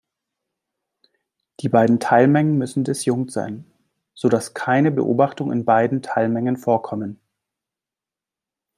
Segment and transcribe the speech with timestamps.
[1.59, 3.71] Die beiden Teilmengen müssen disjunkt sein,
[4.15, 7.19] sodass keine Beobachtung in beiden Teilmengen vorkommen.